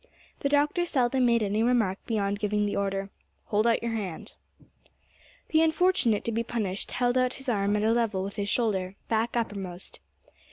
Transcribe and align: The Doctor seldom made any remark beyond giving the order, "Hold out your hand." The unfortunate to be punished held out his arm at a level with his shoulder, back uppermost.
The 0.39 0.49
Doctor 0.49 0.87
seldom 0.87 1.27
made 1.27 1.43
any 1.43 1.61
remark 1.61 1.99
beyond 2.07 2.39
giving 2.39 2.65
the 2.65 2.75
order, 2.75 3.11
"Hold 3.45 3.67
out 3.67 3.83
your 3.83 3.91
hand." 3.91 4.33
The 5.49 5.61
unfortunate 5.61 6.23
to 6.25 6.31
be 6.31 6.41
punished 6.43 6.93
held 6.93 7.19
out 7.19 7.35
his 7.35 7.47
arm 7.47 7.75
at 7.77 7.83
a 7.83 7.91
level 7.91 8.23
with 8.23 8.35
his 8.37 8.49
shoulder, 8.49 8.95
back 9.09 9.37
uppermost. 9.37 9.99